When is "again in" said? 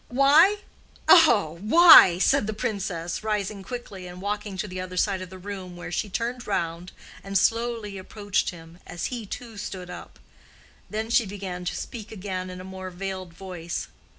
12.11-12.59